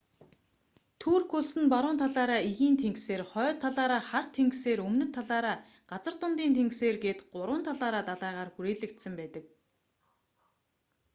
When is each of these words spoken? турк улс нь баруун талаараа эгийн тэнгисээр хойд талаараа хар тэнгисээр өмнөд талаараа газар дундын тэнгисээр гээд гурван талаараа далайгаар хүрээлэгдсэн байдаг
турк 1.01 1.29
улс 1.37 1.51
нь 1.61 1.71
баруун 1.73 1.97
талаараа 2.03 2.39
эгийн 2.49 2.75
тэнгисээр 2.83 3.21
хойд 3.31 3.57
талаараа 3.63 4.01
хар 4.09 4.25
тэнгисээр 4.37 4.79
өмнөд 4.87 5.11
талаараа 5.17 5.55
газар 5.91 6.15
дундын 6.21 6.51
тэнгисээр 6.57 6.95
гээд 7.03 7.19
гурван 7.33 7.61
талаараа 7.67 8.03
далайгаар 8.09 8.49
хүрээлэгдсэн 8.51 9.13
байдаг 9.19 9.43